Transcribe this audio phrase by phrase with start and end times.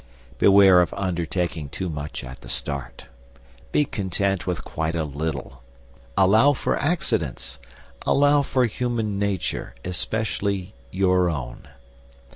[0.39, 3.05] Beware of undertaking too much at the start.
[3.71, 5.61] Be content with quite a little.
[6.17, 7.59] Allow for accidents.
[8.01, 11.67] Allow for human nature, especially your own.